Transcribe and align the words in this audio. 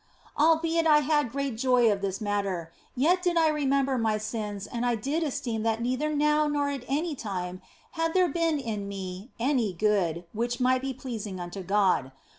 Albeit 0.35 0.87
I 0.87 1.01
had 1.01 1.31
great 1.31 1.57
joy 1.59 1.91
of 1.91 2.01
this 2.01 2.19
matter, 2.19 2.71
yet 2.95 3.21
did 3.21 3.37
I 3.37 3.49
re 3.49 3.67
member 3.67 3.99
my 3.99 4.17
sins 4.17 4.65
and 4.65 4.83
I 4.83 4.95
did 4.95 5.21
esteem 5.21 5.61
that 5.61 5.79
neither 5.79 6.09
now 6.09 6.49
or 6.49 6.69
at 6.69 6.83
any 6.87 7.13
time 7.13 7.61
had 7.91 8.15
there 8.15 8.27
been 8.29 8.57
in 8.57 8.87
me 8.87 9.29
any 9.39 9.73
good 9.73 10.23
which 10.33 10.59
might 10.59 10.81
be 10.81 10.91
pleasing 10.91 11.39
unto 11.39 11.61
God. 11.61 12.11